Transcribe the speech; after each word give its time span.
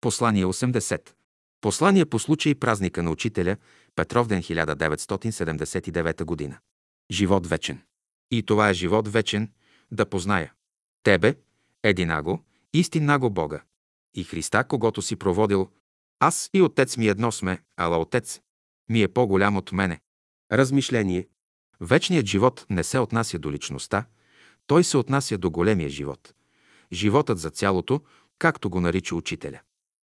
Послание 0.00 0.46
80. 0.46 1.10
Послание 1.60 2.06
по 2.06 2.18
случай 2.18 2.54
празника 2.54 3.02
на 3.02 3.10
учителя 3.10 3.56
Петровден 3.96 4.42
1979 4.42 6.24
година. 6.24 6.58
Живот 7.10 7.46
вечен. 7.46 7.82
И 8.30 8.42
това 8.42 8.68
е 8.68 8.74
живот 8.74 9.08
вечен, 9.08 9.52
да 9.90 10.06
позная. 10.06 10.52
Тебе, 11.02 11.34
единаго, 11.82 12.44
истиннаго 12.72 13.30
Бога. 13.30 13.62
И 14.14 14.24
Христа, 14.24 14.64
когато 14.64 15.02
си 15.02 15.16
проводил, 15.16 15.68
аз 16.20 16.50
и 16.54 16.62
Отец 16.62 16.96
ми 16.96 17.08
едно 17.08 17.32
сме, 17.32 17.62
ала 17.76 17.98
Отец 17.98 18.40
ми 18.88 19.02
е 19.02 19.08
по-голям 19.08 19.56
от 19.56 19.72
мене. 19.72 20.00
Размишление. 20.52 21.28
Вечният 21.80 22.26
живот 22.26 22.66
не 22.70 22.84
се 22.84 22.98
отнася 22.98 23.38
до 23.38 23.52
личността, 23.52 24.04
той 24.66 24.84
се 24.84 24.96
отнася 24.96 25.38
до 25.38 25.50
големия 25.50 25.88
живот. 25.88 26.34
Животът 26.92 27.38
за 27.38 27.50
цялото, 27.50 28.00
както 28.38 28.70
го 28.70 28.80
нарича 28.80 29.14
учителя. 29.14 29.60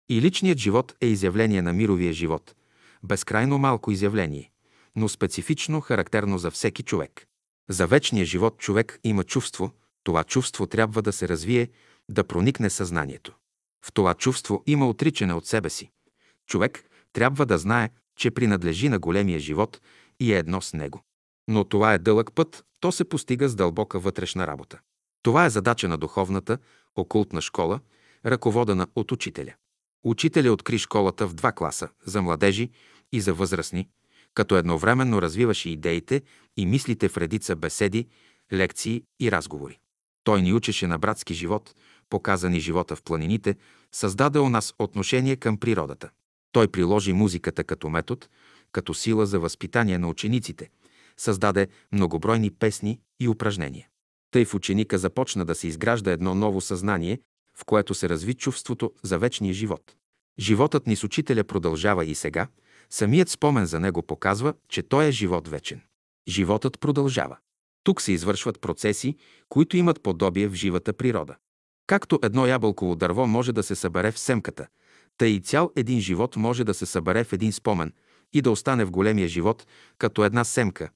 И 0.09 0.23
личният 0.23 0.59
живот 0.59 0.95
е 1.01 1.07
изявление 1.07 1.63
на 1.63 1.73
мировия 1.73 2.13
живот. 2.13 2.55
Безкрайно 3.03 3.59
малко 3.59 3.91
изявление, 3.91 4.51
но 4.97 5.09
специфично 5.09 5.81
характерно 5.81 6.39
за 6.39 6.51
всеки 6.51 6.83
човек. 6.83 7.27
За 7.69 7.87
вечния 7.87 8.25
живот 8.25 8.59
човек 8.59 9.01
има 9.05 9.25
чувство, 9.25 9.71
това 10.05 10.25
чувство 10.25 10.67
трябва 10.67 11.03
да 11.03 11.13
се 11.13 11.29
развие, 11.29 11.69
да 12.09 12.25
проникне 12.25 12.71
съзнанието. 12.71 13.35
В 13.85 13.93
това 13.93 14.15
чувство 14.15 14.63
има 14.67 14.89
отричане 14.89 15.35
от 15.35 15.47
себе 15.47 15.71
си. 15.71 15.91
Човек 16.47 16.85
трябва 17.13 17.47
да 17.47 17.59
знае, 17.59 17.91
че 18.17 18.31
принадлежи 18.31 18.89
на 18.89 18.99
големия 18.99 19.39
живот 19.39 19.81
и 20.21 20.35
е 20.35 20.39
едно 20.39 20.61
с 20.61 20.73
него. 20.73 21.03
Но 21.49 21.65
това 21.65 21.95
е 21.95 21.99
дълъг 21.99 22.33
път, 22.35 22.65
то 22.81 22.93
се 22.93 23.05
постига 23.05 23.49
с 23.49 23.55
дълбока 23.55 23.99
вътрешна 23.99 24.47
работа. 24.47 24.81
Това 25.23 25.45
е 25.45 25.51
задача 25.51 25.89
на 25.89 25.99
духовната, 25.99 26.59
окултна 26.97 27.41
школа, 27.41 27.81
ръководена 28.27 28.87
от 28.95 29.13
учителя. 29.13 29.55
Учителя 30.05 30.53
откри 30.53 30.79
школата 30.79 31.29
в 31.29 31.35
два 31.35 31.53
класа– 31.53 31.89
за 32.07 32.23
младежи 32.23 32.71
и 33.13 33.21
за 33.21 33.35
възрастни, 33.35 33.89
като 34.35 34.57
едновременно 34.57 35.23
развиваше 35.23 35.71
идеите 35.71 36.23
и 36.57 36.67
мислите 36.67 37.09
в 37.09 37.17
редица 37.17 37.57
беседи, 37.57 38.07
лекции 38.53 39.03
и 39.21 39.31
разговори. 39.31 39.79
Той 40.25 40.43
ни 40.43 40.53
учеше 40.53 40.87
на 40.87 40.99
братски 40.99 41.35
живот, 41.35 41.75
показани 42.11 42.61
живота 42.61 42.97
в 42.97 43.03
планините, 43.03 43.57
създаде 43.93 44.39
у 44.39 44.49
нас 44.49 44.75
отношение 44.79 45.37
към 45.37 45.59
природата. 45.59 46.11
Той 46.53 46.69
приложи 46.69 47.13
музиката 47.13 47.65
като 47.65 47.89
метод, 47.89 48.27
като 48.73 48.95
сила 48.95 49.27
за 49.27 49.39
възпитание 49.39 49.99
на 49.99 50.09
учениците, 50.09 50.71
създаде 51.17 51.69
многобройни 51.93 52.51
песни 52.51 53.01
и 53.21 53.29
упражнения. 53.29 53.89
Тъй 54.31 54.45
в 54.45 54.55
ученика 54.55 54.99
започна 54.99 55.45
да 55.45 55.55
се 55.55 55.69
изгражда 55.69 56.11
едно 56.13 56.35
ново 56.35 56.61
съзнание, 56.61 57.19
в 57.55 57.65
което 57.65 57.95
се 57.95 58.09
разви 58.09 58.35
чувството 58.35 58.93
за 59.03 59.19
вечния 59.19 59.55
живот. 59.55 59.97
Животът 60.39 60.87
ни 60.87 60.97
с 60.97 61.05
учителя 61.05 61.45
продължава 61.45 62.05
и 62.05 62.15
сега, 62.15 62.47
самият 62.91 63.29
спомен 63.29 63.67
за 63.67 63.81
него 63.81 64.03
показва, 64.03 64.55
че 64.69 64.83
той 64.83 65.07
е 65.07 65.11
живот 65.11 65.49
вечен. 65.49 65.81
Животът 66.29 66.81
продължава. 66.81 67.37
Тук 67.85 68.03
се 68.03 68.13
извършват 68.13 68.61
процеси, 68.61 69.17
които 69.49 69.77
имат 69.77 70.03
подобие 70.03 70.49
в 70.49 70.55
живата 70.55 70.93
природа. 70.93 71.37
Както 71.87 72.19
едно 72.23 72.47
ябълково 72.47 72.97
дърво 72.97 73.27
може 73.27 73.53
да 73.53 73.63
се 73.63 73.75
събере 73.75 74.11
в 74.11 74.19
семката, 74.19 74.67
тъй 75.19 75.29
и 75.29 75.41
цял 75.41 75.71
един 75.77 76.01
живот 76.01 76.37
може 76.37 76.65
да 76.65 76.75
се 76.75 76.87
събере 76.87 77.25
в 77.25 77.33
един 77.33 77.53
спомен 77.53 77.93
и 78.33 78.43
да 78.43 78.51
остане 78.51 78.85
в 78.85 78.91
големия 78.91 79.29
живот 79.29 79.67
като 79.99 80.25
една 80.25 80.45
семка 80.45 80.91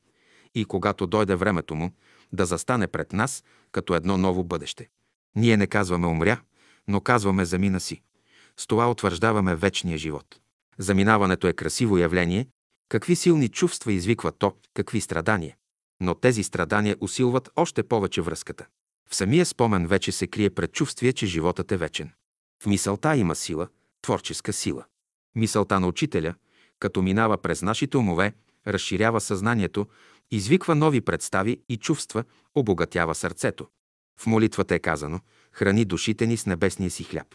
и 0.54 0.64
когато 0.64 1.06
дойде 1.06 1.34
времето 1.34 1.74
му, 1.74 1.90
да 2.32 2.46
застане 2.46 2.86
пред 2.86 3.12
нас 3.12 3.44
като 3.72 3.94
едно 3.94 4.16
ново 4.16 4.44
бъдеще. 4.44 4.88
Ние 5.36 5.56
не 5.56 5.66
казваме 5.66 6.06
умря, 6.06 6.40
но 6.88 7.00
казваме 7.00 7.44
замина 7.44 7.80
си. 7.80 8.02
С 8.58 8.66
това 8.66 8.90
утвърждаваме 8.90 9.54
вечния 9.54 9.98
живот. 9.98 10.40
Заминаването 10.78 11.46
е 11.46 11.52
красиво 11.52 11.98
явление. 11.98 12.48
Какви 12.88 13.16
силни 13.16 13.48
чувства 13.48 13.92
извиква 13.92 14.32
то, 14.32 14.56
какви 14.74 15.00
страдания. 15.00 15.56
Но 16.00 16.14
тези 16.14 16.42
страдания 16.42 16.96
усилват 17.00 17.50
още 17.56 17.82
повече 17.82 18.22
връзката. 18.22 18.66
В 19.10 19.16
самия 19.16 19.46
спомен 19.46 19.86
вече 19.86 20.12
се 20.12 20.26
крие 20.26 20.50
предчувствие, 20.50 21.12
че 21.12 21.26
животът 21.26 21.72
е 21.72 21.76
вечен. 21.76 22.10
В 22.62 22.66
мисълта 22.66 23.16
има 23.16 23.34
сила, 23.34 23.68
творческа 24.02 24.52
сила. 24.52 24.84
Мисълта 25.34 25.80
на 25.80 25.86
учителя, 25.86 26.34
като 26.78 27.02
минава 27.02 27.38
през 27.38 27.62
нашите 27.62 27.96
умове, 27.96 28.32
разширява 28.66 29.20
съзнанието, 29.20 29.86
извиква 30.30 30.74
нови 30.74 31.00
представи 31.00 31.60
и 31.68 31.76
чувства, 31.76 32.24
обогатява 32.54 33.14
сърцето. 33.14 33.66
В 34.20 34.26
молитвата 34.26 34.74
е 34.74 34.78
казано 34.78 35.20
«Храни 35.52 35.84
душите 35.84 36.26
ни 36.26 36.36
с 36.36 36.46
небесния 36.46 36.90
си 36.90 37.04
хляб». 37.04 37.26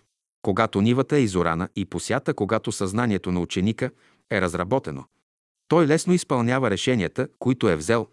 Когато 0.43 0.81
нивата 0.81 1.17
е 1.17 1.21
изорана 1.21 1.69
и 1.75 1.85
посята, 1.85 2.33
когато 2.33 2.71
съзнанието 2.71 3.31
на 3.31 3.39
ученика 3.39 3.91
е 4.31 4.41
разработено, 4.41 5.05
той 5.67 5.87
лесно 5.87 6.13
изпълнява 6.13 6.69
решенията, 6.69 7.27
които 7.39 7.69
е 7.69 7.75
взел 7.75 8.07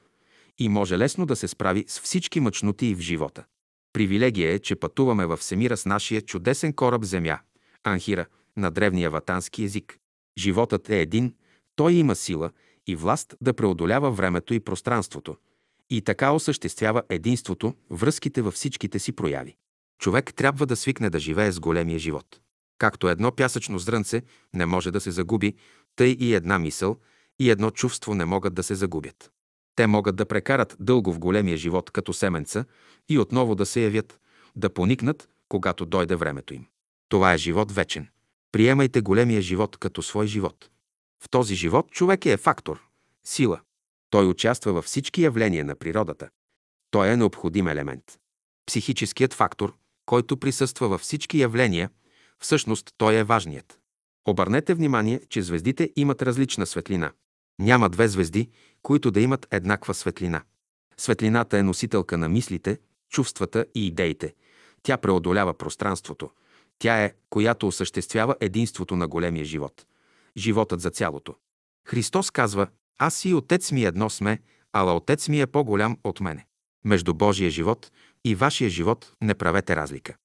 и 0.59 0.69
може 0.69 0.99
лесно 0.99 1.27
да 1.27 1.37
се 1.37 1.49
справи 1.49 1.85
с 1.89 2.01
всички 2.01 2.41
мъчноти 2.41 2.95
в 2.95 3.01
живота. 3.01 3.45
Привилегия 3.93 4.53
е, 4.53 4.59
че 4.59 4.77
пътуваме 4.77 5.27
в 5.27 5.37
всемира 5.37 5.77
с 5.77 5.87
нашия 5.87 6.23
чудесен 6.23 6.73
кораб 6.73 7.05
Земя, 7.05 7.39
Анхира, 7.85 8.27
на 8.57 8.71
древния 8.71 9.11
ватански 9.11 9.65
език. 9.65 9.99
Животът 10.39 10.91
е 10.91 11.01
един, 11.01 11.35
той 11.77 11.93
има 11.93 12.15
сила 12.15 12.51
и 12.87 12.97
власт 12.97 13.35
да 13.41 13.55
преодолява 13.55 14.11
времето 14.11 14.55
и 14.55 14.61
пространството 14.61 15.37
и 15.91 16.03
така 16.03 16.33
осъществява 16.33 17.03
единството, 17.09 17.75
връзките 17.91 18.43
във 18.43 18.55
всичките 18.55 18.99
си 18.99 19.13
прояви. 19.13 19.57
Човек 20.01 20.35
трябва 20.35 20.67
да 20.67 20.77
свикне 20.77 21.11
да 21.11 21.19
живее 21.19 21.53
с 21.53 21.61
големия 21.61 21.99
живот. 21.99 22.41
Както 22.79 23.09
едно 23.09 23.33
пясъчно 23.33 23.79
зрънце 23.79 24.23
не 24.55 24.67
може 24.67 24.91
да 24.91 25.01
се 25.01 25.11
загуби, 25.11 25.55
тъй 25.97 26.17
и 26.21 26.35
една 26.35 26.59
мисъл 26.59 26.97
и 27.39 27.51
едно 27.51 27.71
чувство 27.71 28.15
не 28.15 28.25
могат 28.25 28.55
да 28.55 28.63
се 28.63 28.75
загубят. 28.75 29.31
Те 29.77 29.87
могат 29.87 30.17
да 30.17 30.27
прекарат 30.27 30.77
дълго 30.81 31.13
в 31.13 31.19
големия 31.19 31.57
живот 31.57 31.91
като 31.91 32.13
семенца 32.13 32.65
и 33.09 33.19
отново 33.19 33.55
да 33.55 33.67
се 33.67 33.81
явят, 33.81 34.21
да 34.57 34.71
поникнат, 34.71 35.29
когато 35.49 35.87
дойде 35.87 36.17
времето 36.17 36.55
им. 36.55 36.67
Това 37.09 37.35
е 37.35 37.39
живот 37.39 37.73
вечен. 37.73 38.09
Приемайте 38.53 39.01
големия 39.01 39.43
живот 39.43 39.77
като 39.77 40.03
свой 40.03 40.27
живот. 40.27 40.71
В 41.25 41.31
този 41.31 41.55
живот 41.55 41.91
човек 41.91 42.27
е 42.27 42.37
фактор, 42.37 42.81
сила. 43.25 43.61
Той 44.11 44.27
участва 44.27 44.73
във 44.73 44.85
всички 44.85 45.23
явления 45.23 45.65
на 45.65 45.75
природата. 45.75 46.29
Той 46.91 47.09
е 47.09 47.17
необходим 47.17 47.69
елемент. 47.69 48.19
Психическият 48.67 49.35
фактор, 49.35 49.75
който 50.11 50.37
присъства 50.37 50.89
във 50.89 51.01
всички 51.01 51.39
явления, 51.39 51.91
всъщност 52.39 52.95
той 52.99 53.15
е 53.15 53.25
важният. 53.25 53.79
Обърнете 54.29 54.75
внимание, 54.75 55.21
че 55.29 55.43
звездите 55.43 55.91
имат 55.97 56.23
различна 56.23 56.67
светлина. 56.67 57.13
Няма 57.59 57.89
две 57.89 58.09
звезди, 58.09 58.51
които 58.83 59.11
да 59.11 59.21
имат 59.21 59.47
еднаква 59.51 59.95
светлина. 59.95 60.43
Светлината 60.97 61.59
е 61.59 61.63
носителка 61.63 62.19
на 62.19 62.29
мислите, 62.29 62.79
чувствата 63.11 63.67
и 63.75 63.87
идеите. 63.87 64.35
Тя 64.83 64.97
преодолява 64.97 65.55
пространството. 65.55 66.31
Тя 66.79 67.05
е, 67.05 67.15
която 67.29 67.67
осъществява 67.67 68.37
единството 68.41 68.97
на 68.97 69.09
големия 69.09 69.45
живот. 69.45 69.87
Животът 70.37 70.81
за 70.81 70.91
цялото. 70.91 71.35
Христос 71.87 72.31
казва, 72.31 72.67
аз 72.99 73.25
и 73.25 73.35
Отец 73.35 73.73
ми 73.73 73.85
едно 73.85 74.11
сме, 74.11 74.39
ала 74.73 74.97
Отец 74.97 75.29
ми 75.29 75.41
е 75.41 75.47
по-голям 75.47 75.99
от 76.05 76.21
мене. 76.21 76.47
Между 76.85 77.15
Божия 77.15 77.51
живот 77.51 77.91
и 78.25 78.35
вашия 78.35 78.71
живот 78.71 79.13
не 79.23 79.35
правете 79.35 79.77
разлика. 79.77 80.17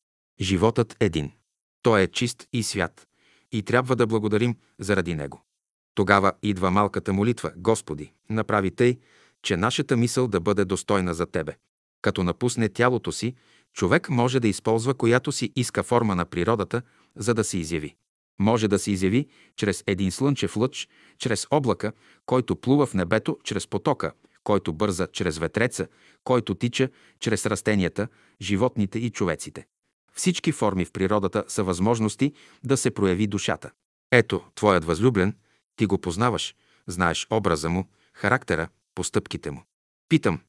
Животът 0.41 0.95
един. 0.99 1.31
Той 1.81 2.01
е 2.01 2.07
чист 2.07 2.47
и 2.53 2.63
свят 2.63 3.07
и 3.51 3.63
трябва 3.63 3.95
да 3.95 4.07
благодарим 4.07 4.55
заради 4.79 5.15
него. 5.15 5.41
Тогава 5.95 6.33
идва 6.43 6.71
малката 6.71 7.13
молитва 7.13 7.51
Господи, 7.57 8.13
направи 8.29 8.71
тъй, 8.71 8.97
че 9.43 9.57
нашата 9.57 9.97
мисъл 9.97 10.27
да 10.27 10.39
бъде 10.39 10.65
достойна 10.65 11.13
за 11.13 11.25
Тебе. 11.25 11.55
Като 12.01 12.23
напусне 12.23 12.69
тялото 12.69 13.11
си, 13.11 13.35
човек 13.73 14.09
може 14.09 14.39
да 14.39 14.47
използва 14.47 14.93
която 14.93 15.31
си 15.31 15.51
иска 15.55 15.83
форма 15.83 16.15
на 16.15 16.25
природата, 16.25 16.81
за 17.15 17.33
да 17.33 17.43
се 17.43 17.57
изяви. 17.57 17.95
Може 18.39 18.67
да 18.67 18.79
се 18.79 18.91
изяви 18.91 19.27
чрез 19.55 19.83
един 19.87 20.11
слънчев 20.11 20.57
лъч, 20.57 20.89
чрез 21.17 21.47
облака, 21.51 21.91
който 22.25 22.55
плува 22.55 22.85
в 22.85 22.93
небето, 22.93 23.37
чрез 23.43 23.67
потока, 23.67 24.11
който 24.45 24.73
бърза 24.73 25.07
чрез 25.07 25.37
ветреца, 25.37 25.87
който 26.23 26.55
тича 26.55 26.89
чрез 27.19 27.45
растенията, 27.45 28.07
животните 28.41 28.99
и 28.99 29.09
човеците. 29.09 29.65
Всички 30.13 30.51
форми 30.51 30.85
в 30.85 30.91
природата 30.91 31.43
са 31.47 31.63
възможности 31.63 32.33
да 32.63 32.77
се 32.77 32.91
прояви 32.91 33.27
душата. 33.27 33.71
Ето, 34.11 34.43
твоят 34.55 34.85
възлюблен, 34.85 35.35
ти 35.75 35.85
го 35.85 35.97
познаваш, 35.97 36.55
знаеш 36.87 37.27
образа 37.29 37.69
му, 37.69 37.87
характера, 38.13 38.67
постъпките 38.95 39.51
му. 39.51 39.63
Питам, 40.09 40.41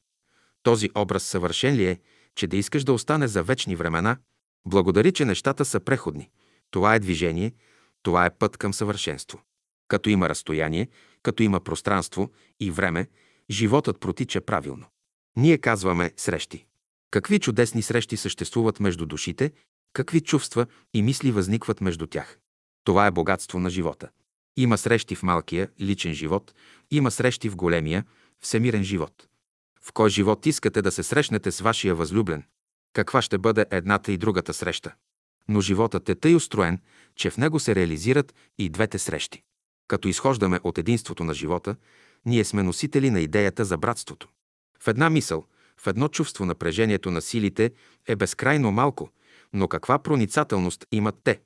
този 0.63 0.89
образ 0.95 1.23
съвършен 1.23 1.75
ли 1.75 1.85
е, 1.85 1.99
че 2.35 2.47
да 2.47 2.57
искаш 2.57 2.83
да 2.83 2.93
остане 2.93 3.27
за 3.27 3.43
вечни 3.43 3.75
времена? 3.75 4.17
Благодари, 4.67 5.11
че 5.11 5.25
нещата 5.25 5.65
са 5.65 5.79
преходни. 5.79 6.29
Това 6.71 6.95
е 6.95 6.99
движение, 6.99 7.53
това 8.03 8.25
е 8.25 8.35
път 8.37 8.57
към 8.57 8.73
съвършенство. 8.73 9.41
Като 9.87 10.09
има 10.09 10.29
разстояние, 10.29 10.87
като 11.23 11.43
има 11.43 11.59
пространство 11.59 12.31
и 12.59 12.71
време, 12.71 13.07
животът 13.49 13.99
протича 13.99 14.41
правилно. 14.41 14.85
Ние 15.35 15.57
казваме 15.57 16.11
срещи. 16.17 16.65
Какви 17.11 17.39
чудесни 17.39 17.81
срещи 17.81 18.17
съществуват 18.17 18.79
между 18.79 19.05
душите, 19.05 19.51
какви 19.93 20.21
чувства 20.21 20.65
и 20.93 21.01
мисли 21.01 21.31
възникват 21.31 21.81
между 21.81 22.07
тях. 22.07 22.39
Това 22.83 23.07
е 23.07 23.11
богатство 23.11 23.59
на 23.59 23.69
живота. 23.69 24.09
Има 24.57 24.77
срещи 24.77 25.15
в 25.15 25.23
малкия, 25.23 25.69
личен 25.81 26.13
живот, 26.13 26.53
има 26.91 27.11
срещи 27.11 27.49
в 27.49 27.55
големия, 27.55 28.05
всемирен 28.41 28.83
живот. 28.83 29.27
В 29.81 29.93
кой 29.93 30.09
живот 30.09 30.45
искате 30.45 30.81
да 30.81 30.91
се 30.91 31.03
срещнете 31.03 31.51
с 31.51 31.59
вашия 31.59 31.95
възлюблен? 31.95 32.43
Каква 32.93 33.21
ще 33.21 33.37
бъде 33.37 33.65
едната 33.71 34.11
и 34.11 34.17
другата 34.17 34.53
среща? 34.53 34.93
Но 35.47 35.61
животът 35.61 36.09
е 36.09 36.15
тъй 36.15 36.35
устроен, 36.35 36.79
че 37.15 37.29
в 37.29 37.37
него 37.37 37.59
се 37.59 37.75
реализират 37.75 38.35
и 38.57 38.69
двете 38.69 38.99
срещи. 38.99 39.43
Като 39.87 40.07
изхождаме 40.07 40.59
от 40.63 40.77
единството 40.77 41.23
на 41.23 41.33
живота, 41.33 41.75
ние 42.27 42.43
сме 42.43 42.63
носители 42.63 43.09
на 43.09 43.19
идеята 43.19 43.65
за 43.65 43.77
братството. 43.77 44.27
В 44.79 44.87
една 44.87 45.09
мисъл, 45.09 45.45
в 45.81 45.87
едно 45.87 46.07
чувство 46.07 46.45
напрежението 46.45 47.11
на 47.11 47.21
силите 47.21 47.71
е 48.07 48.15
безкрайно 48.15 48.71
малко, 48.71 49.09
но 49.53 49.67
каква 49.67 49.99
проницателност 49.99 50.85
имат 50.91 51.15
те? 51.23 51.39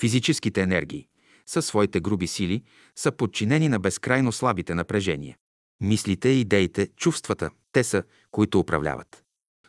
Физическите 0.00 0.62
енергии, 0.62 1.08
със 1.46 1.66
своите 1.66 2.00
груби 2.00 2.26
сили, 2.26 2.62
са 2.96 3.12
подчинени 3.12 3.68
на 3.68 3.78
безкрайно 3.78 4.32
слабите 4.32 4.74
напрежения. 4.74 5.36
Мислите, 5.80 6.28
идеите, 6.28 6.86
чувствата, 6.96 7.50
те 7.72 7.84
са, 7.84 8.02
които 8.30 8.60
управляват. 8.60 9.24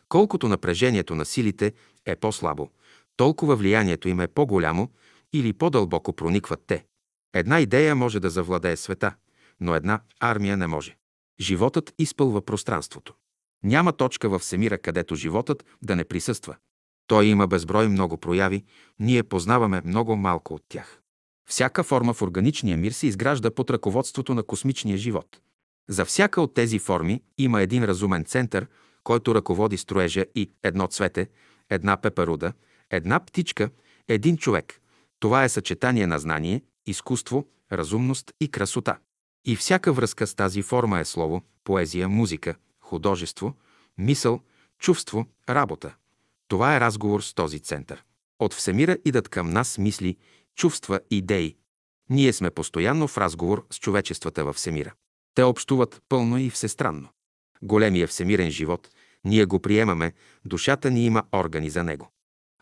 Колкото 0.08 0.48
напрежението 0.48 1.14
на 1.14 1.24
силите 1.24 1.72
е 2.06 2.16
по-слабо, 2.16 2.70
толкова 3.16 3.56
влиянието 3.56 4.08
им 4.08 4.20
е 4.20 4.28
по-голямо 4.28 4.90
или 5.32 5.52
по-дълбоко 5.52 6.12
проникват 6.12 6.60
те. 6.66 6.84
Една 7.34 7.60
идея 7.60 7.94
може 7.94 8.20
да 8.20 8.30
завладее 8.30 8.76
света, 8.76 9.14
но 9.60 9.74
една 9.74 10.00
армия 10.20 10.56
не 10.56 10.66
може. 10.66 10.96
Животът 11.40 11.94
изпълва 11.98 12.44
пространството. 12.44 13.14
Няма 13.64 13.92
точка 13.92 14.28
във 14.28 14.42
всемира, 14.42 14.78
където 14.78 15.14
животът 15.14 15.64
да 15.82 15.96
не 15.96 16.04
присъства. 16.04 16.56
Той 17.06 17.26
има 17.26 17.46
безброй 17.46 17.88
много 17.88 18.16
прояви, 18.16 18.64
ние 18.98 19.22
познаваме 19.22 19.82
много 19.84 20.16
малко 20.16 20.54
от 20.54 20.62
тях. 20.68 21.00
Всяка 21.48 21.82
форма 21.82 22.14
в 22.14 22.22
органичния 22.22 22.76
мир 22.76 22.92
се 22.92 23.06
изгражда 23.06 23.50
под 23.50 23.70
ръководството 23.70 24.34
на 24.34 24.42
космичния 24.42 24.96
живот. 24.96 25.40
За 25.88 26.04
всяка 26.04 26.40
от 26.42 26.54
тези 26.54 26.78
форми 26.78 27.22
има 27.38 27.62
един 27.62 27.84
разумен 27.84 28.24
център, 28.24 28.66
който 29.04 29.34
ръководи 29.34 29.76
строежа 29.76 30.24
и 30.34 30.50
едно 30.62 30.86
цвете, 30.86 31.28
една 31.70 31.96
пеперуда, 31.96 32.52
една 32.90 33.20
птичка, 33.20 33.70
един 34.08 34.36
човек. 34.36 34.80
Това 35.20 35.44
е 35.44 35.48
съчетание 35.48 36.06
на 36.06 36.18
знание, 36.18 36.62
изкуство, 36.86 37.46
разумност 37.72 38.32
и 38.40 38.50
красота. 38.50 38.98
И 39.44 39.56
всяка 39.56 39.92
връзка 39.92 40.26
с 40.26 40.34
тази 40.34 40.62
форма 40.62 41.00
е 41.00 41.04
слово, 41.04 41.42
поезия, 41.64 42.08
музика, 42.08 42.54
художество, 42.80 43.54
мисъл, 43.98 44.40
чувство, 44.78 45.26
работа. 45.48 45.94
Това 46.48 46.76
е 46.76 46.80
разговор 46.80 47.20
с 47.20 47.34
този 47.34 47.60
център. 47.60 48.04
От 48.38 48.54
Всемира 48.54 48.96
идат 49.04 49.28
към 49.28 49.50
нас 49.50 49.78
мисли, 49.78 50.16
чувства, 50.54 51.00
идеи. 51.10 51.56
Ние 52.10 52.32
сме 52.32 52.50
постоянно 52.50 53.08
в 53.08 53.18
разговор 53.18 53.66
с 53.70 53.78
човечествата 53.78 54.44
във 54.44 54.56
Всемира. 54.56 54.92
Те 55.34 55.42
общуват 55.42 56.02
пълно 56.08 56.38
и 56.38 56.50
всестранно. 56.50 57.08
Големия 57.62 58.08
всемирен 58.08 58.50
живот, 58.50 58.88
ние 59.24 59.44
го 59.44 59.60
приемаме, 59.60 60.12
душата 60.44 60.90
ни 60.90 61.06
има 61.06 61.22
органи 61.32 61.70
за 61.70 61.84
него. 61.84 62.12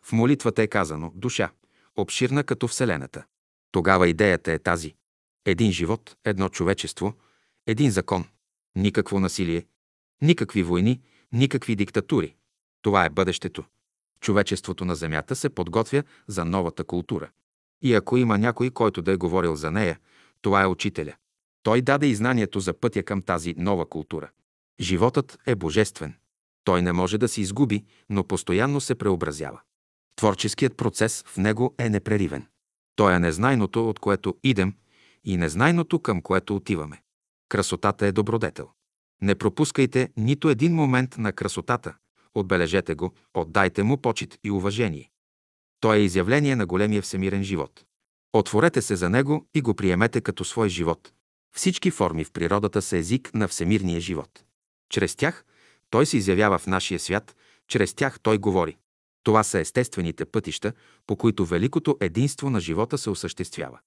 В 0.03 0.12
молитвата 0.12 0.62
е 0.62 0.67
казано 0.67 1.12
душа, 1.15 1.50
обширна 1.97 2.44
като 2.44 2.69
Вселената. 2.69 3.25
Тогава 3.73 4.09
идеята 4.09 4.53
е 4.53 4.59
тази. 4.59 4.94
Един 5.44 5.72
живот, 5.72 6.16
едно 6.25 6.48
човечество, 6.48 7.14
един 7.66 7.90
закон. 7.90 8.25
Никакво 8.76 9.20
насилие, 9.20 9.66
никакви 10.22 10.62
войни, 10.62 11.00
никакви 11.32 11.76
диктатури. 11.76 12.34
Това 12.82 13.04
е 13.04 13.10
бъдещето. 13.10 13.64
Човечеството 14.20 14.84
на 14.84 14.94
Земята 14.94 15.37
се 15.37 15.48
подготвя 15.48 16.02
за 16.26 16.44
новата 16.44 16.84
култура. 16.84 17.31
И 17.82 17.94
ако 17.94 18.16
има 18.16 18.38
някой, 18.38 18.70
който 18.70 19.02
да 19.02 19.12
е 19.12 19.16
говорил 19.16 19.56
за 19.56 19.70
нея, 19.70 19.98
това 20.42 20.62
е 20.62 20.66
учителя. 20.66 21.14
Той 21.62 21.82
даде 21.82 22.06
и 22.06 22.14
знанието 22.14 22.60
за 22.60 22.72
пътя 22.72 23.02
към 23.02 23.22
тази 23.22 23.54
нова 23.58 23.88
култура. 23.88 24.31
Животът 24.81 25.38
е 25.46 25.54
божествен. 25.54 26.14
Той 26.64 26.82
не 26.82 26.92
може 26.92 27.19
да 27.19 27.28
се 27.28 27.40
изгуби, 27.40 27.84
но 28.10 28.25
постоянно 28.25 28.81
се 28.81 28.94
преобразява. 28.94 29.60
Творческият 30.16 30.76
процес 30.76 31.25
в 31.26 31.37
него 31.37 31.75
е 31.78 31.88
непреривен. 31.88 32.46
Той 32.96 33.14
е 33.14 33.19
незнайното, 33.19 33.88
от 33.88 33.98
което 33.98 34.34
идем, 34.44 34.75
и 35.25 35.37
незнайното, 35.37 35.99
към 35.99 36.22
което 36.22 36.56
отиваме. 36.56 37.02
Красотата 37.49 38.06
е 38.06 38.12
добродетел. 38.12 38.69
Не 39.22 39.34
пропускайте 39.34 40.08
нито 40.17 40.49
един 40.49 40.75
момент 40.75 41.19
на 41.19 41.32
красотата. 41.32 41.94
Отбележете 42.34 42.94
го, 42.94 43.14
отдайте 43.34 43.82
му 43.82 43.96
почет 43.96 44.38
и 44.44 44.50
уважение. 44.50 45.11
Той 45.81 45.96
е 45.96 46.00
изявление 46.00 46.56
на 46.56 46.67
големия 46.67 47.02
всемирен 47.02 47.43
живот. 47.43 47.84
Отворете 48.32 48.82
се 48.82 48.96
за 48.96 49.11
него 49.11 49.46
и 49.55 49.61
го 49.61 49.75
приемете 49.75 50.20
като 50.20 50.44
свой 50.44 50.69
живот. 50.69 51.12
Всички 51.56 51.90
форми 51.90 52.25
в 52.25 52.32
природата 52.32 52.82
са 52.82 52.96
език 52.96 53.34
на 53.34 53.49
всемирния 53.49 54.00
живот. 54.00 54.44
Чрез 54.90 55.16
тях 55.16 55.44
той 55.90 56.06
се 56.06 56.16
изявява 56.16 56.58
в 56.58 56.66
нашия 56.66 56.99
свят, 56.99 57.37
чрез 57.69 57.94
тях 57.94 58.20
той 58.20 58.38
говори. 58.38 58.76
Това 59.23 59.43
са 59.43 59.58
естествените 59.58 60.25
пътища, 60.25 60.73
по 61.06 61.16
които 61.16 61.46
великото 61.46 61.96
единство 62.00 62.50
на 62.50 62.61
живота 62.61 62.99
се 62.99 63.11
осъществява. 63.11 63.78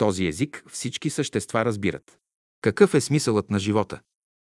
Този 0.00 0.26
език 0.26 0.64
всички 0.68 1.10
същества 1.10 1.64
разбират. 1.64 2.18
Какъв 2.60 2.94
е 2.94 3.00
смисълът 3.00 3.50
на 3.50 3.58
живота? 3.58 4.00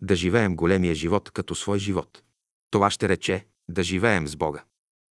Да 0.03 0.17
живеем 0.17 0.57
големия 0.57 0.95
живот 0.95 1.31
като 1.31 1.55
свой 1.55 1.79
живот. 1.79 2.23
Това 2.71 2.91
ще 2.91 3.09
рече 3.09 3.47
да 3.69 3.83
живеем 3.83 4.29
с 4.29 4.37
Бога. 4.37 4.65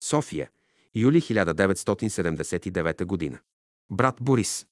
София, 0.05 0.51
юли 0.95 1.21
1979 1.21 3.05
година. 3.05 3.39
Брат 3.91 4.17
Борис 4.21 4.67